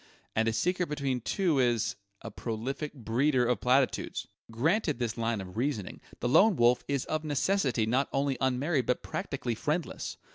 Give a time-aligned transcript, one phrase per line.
[0.35, 4.25] And a secret between two is a prolific breeder of platitudes!
[4.49, 9.03] Granted this line of reasoning, the Lone Wolf is of necessity not only unmarried but
[9.03, 10.17] practically friendless.